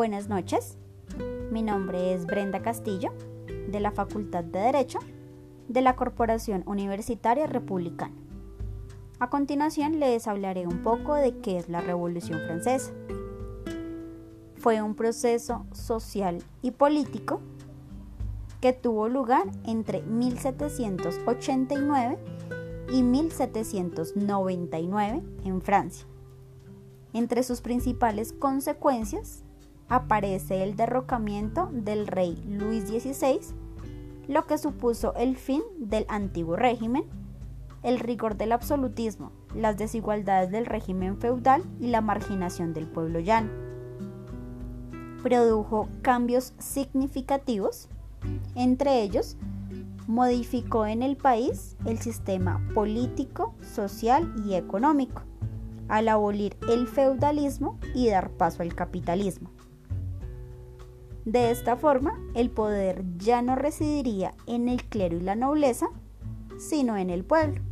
Buenas 0.00 0.30
noches, 0.30 0.78
mi 1.50 1.62
nombre 1.62 2.14
es 2.14 2.24
Brenda 2.24 2.62
Castillo, 2.62 3.12
de 3.68 3.80
la 3.80 3.90
Facultad 3.90 4.42
de 4.42 4.60
Derecho 4.60 4.98
de 5.68 5.82
la 5.82 5.94
Corporación 5.94 6.62
Universitaria 6.64 7.46
Republicana. 7.46 8.14
A 9.18 9.28
continuación 9.28 10.00
les 10.00 10.26
hablaré 10.26 10.66
un 10.66 10.82
poco 10.82 11.16
de 11.16 11.36
qué 11.40 11.58
es 11.58 11.68
la 11.68 11.82
Revolución 11.82 12.40
Francesa. 12.46 12.92
Fue 14.56 14.80
un 14.80 14.94
proceso 14.94 15.66
social 15.72 16.42
y 16.62 16.70
político 16.70 17.42
que 18.62 18.72
tuvo 18.72 19.06
lugar 19.06 19.50
entre 19.66 20.00
1789 20.00 22.18
y 22.90 23.02
1799 23.02 25.22
en 25.44 25.60
Francia. 25.60 26.06
Entre 27.12 27.42
sus 27.42 27.60
principales 27.60 28.32
consecuencias 28.32 29.44
aparece 29.90 30.62
el 30.62 30.76
derrocamiento 30.76 31.68
del 31.72 32.06
rey 32.06 32.42
Luis 32.48 32.84
XVI, 32.84 33.40
lo 34.28 34.46
que 34.46 34.56
supuso 34.56 35.12
el 35.16 35.36
fin 35.36 35.62
del 35.78 36.06
antiguo 36.08 36.56
régimen, 36.56 37.04
el 37.82 37.98
rigor 37.98 38.36
del 38.36 38.52
absolutismo, 38.52 39.32
las 39.54 39.76
desigualdades 39.76 40.50
del 40.50 40.64
régimen 40.64 41.18
feudal 41.18 41.62
y 41.80 41.88
la 41.88 42.00
marginación 42.00 42.72
del 42.72 42.86
pueblo 42.86 43.18
llano. 43.18 43.50
Produjo 45.22 45.88
cambios 46.02 46.54
significativos, 46.58 47.88
entre 48.54 49.02
ellos, 49.02 49.36
modificó 50.06 50.86
en 50.86 51.02
el 51.02 51.16
país 51.16 51.76
el 51.84 51.98
sistema 51.98 52.64
político, 52.74 53.54
social 53.60 54.32
y 54.46 54.54
económico, 54.54 55.22
al 55.88 56.08
abolir 56.08 56.56
el 56.68 56.86
feudalismo 56.86 57.78
y 57.94 58.08
dar 58.08 58.30
paso 58.30 58.62
al 58.62 58.74
capitalismo. 58.74 59.50
De 61.30 61.52
esta 61.52 61.76
forma, 61.76 62.18
el 62.34 62.50
poder 62.50 63.04
ya 63.16 63.40
no 63.40 63.54
residiría 63.54 64.34
en 64.48 64.68
el 64.68 64.82
clero 64.82 65.16
y 65.16 65.20
la 65.20 65.36
nobleza, 65.36 65.86
sino 66.58 66.96
en 66.96 67.08
el 67.08 67.22
pueblo, 67.22 67.62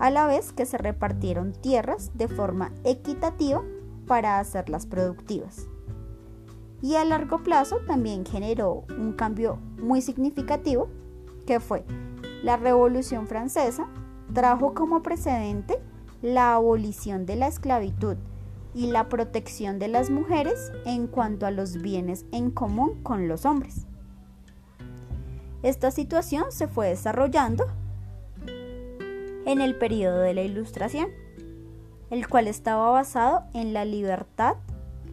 a 0.00 0.10
la 0.10 0.26
vez 0.26 0.52
que 0.52 0.66
se 0.66 0.76
repartieron 0.76 1.52
tierras 1.52 2.10
de 2.14 2.26
forma 2.26 2.72
equitativa 2.82 3.62
para 4.08 4.40
hacerlas 4.40 4.86
productivas. 4.86 5.68
Y 6.82 6.96
a 6.96 7.04
largo 7.04 7.44
plazo 7.44 7.76
también 7.86 8.26
generó 8.26 8.82
un 8.90 9.12
cambio 9.12 9.60
muy 9.80 10.02
significativo, 10.02 10.88
que 11.46 11.60
fue 11.60 11.84
la 12.42 12.56
Revolución 12.56 13.28
Francesa, 13.28 13.86
trajo 14.34 14.74
como 14.74 15.04
precedente 15.04 15.78
la 16.22 16.56
abolición 16.56 17.24
de 17.24 17.36
la 17.36 17.46
esclavitud 17.46 18.16
y 18.74 18.88
la 18.88 19.08
protección 19.08 19.78
de 19.78 19.88
las 19.88 20.10
mujeres 20.10 20.72
en 20.84 21.06
cuanto 21.06 21.46
a 21.46 21.50
los 21.50 21.80
bienes 21.80 22.26
en 22.32 22.50
común 22.50 23.02
con 23.02 23.28
los 23.28 23.44
hombres. 23.44 23.86
Esta 25.62 25.90
situación 25.90 26.52
se 26.52 26.68
fue 26.68 26.88
desarrollando 26.88 27.66
en 29.44 29.60
el 29.60 29.76
periodo 29.76 30.20
de 30.20 30.34
la 30.34 30.42
Ilustración, 30.42 31.08
el 32.10 32.28
cual 32.28 32.48
estaba 32.48 32.90
basado 32.90 33.44
en 33.54 33.72
la 33.72 33.84
libertad, 33.84 34.56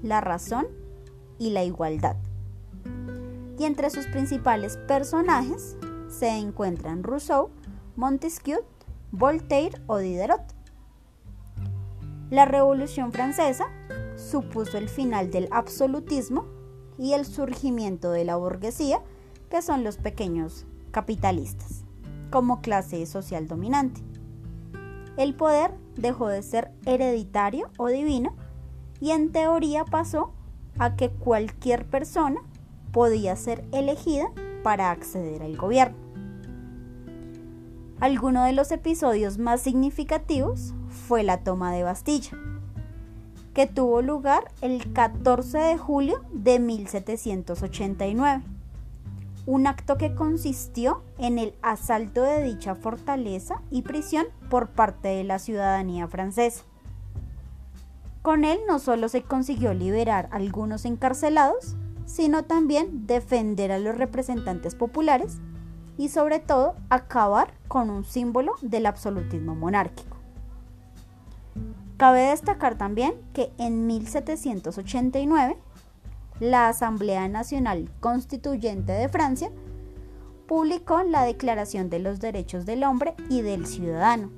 la 0.04 0.22
razón 0.22 0.68
y 1.40 1.50
la 1.52 1.64
igualdad. 1.64 2.16
Y 3.58 3.64
entre 3.64 3.90
sus 3.90 4.06
principales 4.08 4.78
personajes 4.88 5.78
se 6.10 6.30
encuentran 6.30 7.04
Rousseau, 7.04 7.50
Montesquieu, 7.96 8.60
Voltaire 9.12 9.82
o 9.88 9.98
Diderot. 9.98 10.55
La 12.32 12.46
Revolución 12.46 13.12
Francesa 13.12 13.68
supuso 14.16 14.78
el 14.78 14.90
final 14.90 15.30
del 15.30 15.48
absolutismo 15.52 16.46
y 16.98 17.14
el 17.14 17.26
surgimiento 17.26 18.12
de 18.12 18.26
la 18.26 18.36
burguesía, 18.36 19.02
que 19.50 19.62
son 19.62 19.84
los 19.84 19.98
pequeños 19.98 20.66
capitalistas, 20.90 21.84
como 22.32 22.62
clase 22.62 23.06
social 23.06 23.48
dominante. 23.48 24.02
El 25.18 25.36
poder 25.36 25.76
dejó 25.96 26.28
de 26.28 26.42
ser 26.42 26.72
hereditario 26.86 27.70
o 27.78 27.88
divino 27.88 28.36
y 29.00 29.12
en 29.12 29.32
teoría 29.32 29.86
pasó 29.86 30.34
a 30.80 30.96
que 30.96 31.10
cualquier 31.10 31.86
persona 31.86 32.42
podía 32.92 33.36
ser 33.36 33.66
elegida 33.72 34.32
para 34.64 34.90
acceder 34.90 35.44
al 35.44 35.56
gobierno. 35.58 35.98
Alguno 38.00 38.44
de 38.44 38.52
los 38.52 38.72
episodios 38.72 39.38
más 39.38 39.62
significativos 39.62 40.74
fue 40.96 41.24
la 41.24 41.44
toma 41.44 41.72
de 41.72 41.84
Bastilla, 41.84 42.32
que 43.54 43.68
tuvo 43.68 44.02
lugar 44.02 44.52
el 44.62 44.92
14 44.94 45.58
de 45.58 45.78
julio 45.78 46.22
de 46.32 46.60
1789, 46.60 48.44
un 49.46 49.68
acto 49.68 49.98
que 49.98 50.16
consistió 50.16 51.04
en 51.20 51.38
el 51.38 51.54
asalto 51.62 52.24
de 52.24 52.42
dicha 52.42 52.74
fortaleza 52.76 53.62
y 53.70 53.84
prisión 53.84 54.26
por 54.50 54.70
parte 54.70 55.10
de 55.10 55.24
la 55.24 55.38
ciudadanía 55.38 56.08
francesa. 56.08 56.64
Con 58.24 58.44
él 58.44 58.60
no 58.68 58.80
solo 58.80 59.08
se 59.08 59.22
consiguió 59.22 59.76
liberar 59.76 60.28
a 60.32 60.38
algunos 60.38 60.84
encarcelados, 60.86 61.76
sino 62.06 62.44
también 62.44 63.06
defender 63.06 63.72
a 63.72 63.78
los 63.78 63.96
representantes 63.96 64.74
populares 64.74 65.38
y 65.98 66.10
sobre 66.10 66.40
todo 66.40 66.76
acabar 66.90 67.54
con 67.68 67.90
un 67.90 68.04
símbolo 68.04 68.54
del 68.62 68.88
absolutismo 68.88 69.56
monárquico. 69.56 70.15
Cabe 71.98 72.30
destacar 72.30 72.78
también 72.78 73.14
que 73.34 73.52
en 73.58 73.88
1789 73.88 75.58
la 76.42 76.68
Asamblea 76.68 77.28
Nacional 77.30 77.90
Constituyente 78.02 78.92
de 78.92 79.08
Francia 79.08 79.50
publicó 80.46 81.04
la 81.04 81.24
Declaración 81.24 81.90
de 81.90 82.00
los 82.00 82.20
Derechos 82.20 82.66
del 82.66 82.84
Hombre 82.84 83.16
y 83.30 83.42
del 83.42 83.66
Ciudadano 83.66 84.30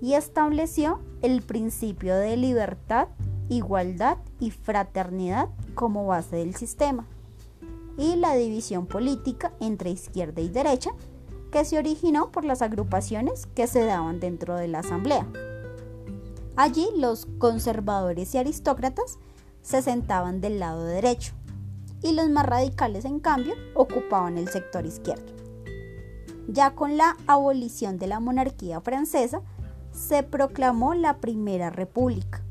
y 0.00 0.14
estableció 0.14 1.00
el 1.20 1.42
principio 1.42 2.16
de 2.16 2.36
libertad, 2.36 3.08
igualdad 3.48 4.18
y 4.38 4.52
fraternidad 4.52 5.48
como 5.74 6.06
base 6.06 6.36
del 6.36 6.54
sistema 6.54 7.06
y 7.96 8.14
la 8.14 8.36
división 8.36 8.86
política 8.86 9.52
entre 9.58 9.90
izquierda 9.90 10.40
y 10.40 10.48
derecha 10.48 10.92
que 11.50 11.64
se 11.64 11.78
originó 11.78 12.30
por 12.30 12.44
las 12.44 12.62
agrupaciones 12.62 13.46
que 13.46 13.66
se 13.66 13.84
daban 13.84 14.20
dentro 14.20 14.54
de 14.54 14.68
la 14.68 14.80
asamblea. 14.80 15.26
Allí 16.58 16.88
los 16.96 17.28
conservadores 17.38 18.34
y 18.34 18.38
aristócratas 18.38 19.20
se 19.62 19.80
sentaban 19.80 20.40
del 20.40 20.58
lado 20.58 20.82
derecho 20.82 21.32
y 22.02 22.14
los 22.14 22.28
más 22.30 22.46
radicales 22.46 23.04
en 23.04 23.20
cambio 23.20 23.54
ocupaban 23.76 24.38
el 24.38 24.48
sector 24.48 24.84
izquierdo. 24.84 25.32
Ya 26.48 26.72
con 26.74 26.96
la 26.96 27.16
abolición 27.28 27.96
de 28.00 28.08
la 28.08 28.18
monarquía 28.18 28.80
francesa 28.80 29.40
se 29.92 30.24
proclamó 30.24 30.94
la 30.94 31.18
Primera 31.18 31.70
República. 31.70 32.42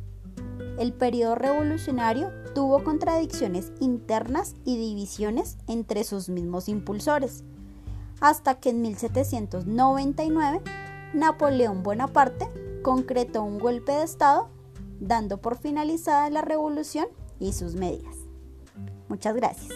El 0.79 0.93
periodo 0.93 1.35
revolucionario 1.35 2.31
tuvo 2.55 2.85
contradicciones 2.85 3.73
internas 3.81 4.55
y 4.63 4.77
divisiones 4.77 5.57
entre 5.67 6.05
sus 6.05 6.29
mismos 6.29 6.69
impulsores, 6.69 7.43
hasta 8.21 8.57
que 8.57 8.69
en 8.69 8.83
1799 8.83 10.61
Napoleón 11.13 11.83
Bonaparte 11.83 12.47
concretó 12.81 13.43
un 13.43 13.59
golpe 13.59 13.91
de 13.91 14.03
Estado, 14.03 14.49
dando 14.99 15.39
por 15.39 15.57
finalizada 15.57 16.29
la 16.29 16.41
revolución 16.41 17.07
y 17.39 17.53
sus 17.53 17.75
medidas. 17.75 18.15
Muchas 19.07 19.35
gracias. 19.35 19.73